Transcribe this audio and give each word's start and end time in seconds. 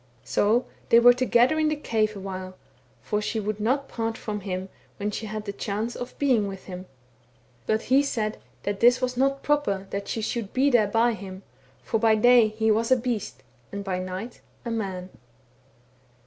So 0.23 0.65
they 0.89 0.99
were 0.99 1.13
together 1.13 1.59
in 1.59 1.67
the 1.69 1.75
cave 1.75 2.15
awhile, 2.15 2.55
for 3.03 3.21
she 3.21 3.39
would 3.39 3.59
not 3.59 3.87
part 3.87 4.17
from 4.17 4.39
him 4.39 4.69
when 4.97 5.11
she 5.11 5.27
had 5.27 5.45
the 5.45 5.53
chance 5.53 5.95
of 5.95 6.17
being 6.17 6.47
with 6.47 6.63
him; 6.63 6.87
but 7.67 7.83
he 7.83 8.01
said 8.01 8.39
that 8.63 8.79
this 8.79 8.99
was 8.99 9.15
not 9.15 9.43
proper 9.43 9.85
that 9.91 10.07
she 10.07 10.21
should 10.23 10.53
be 10.53 10.71
there 10.71 10.87
by 10.87 11.13
him, 11.13 11.43
for 11.83 11.99
by 11.99 12.15
day 12.15 12.47
he 12.47 12.71
was 12.71 12.91
a 12.91 12.97
beast, 12.97 13.43
and 13.71 13.83
by 13.83 13.99
night 13.99 14.41
a 14.65 14.71
man. 14.71 15.11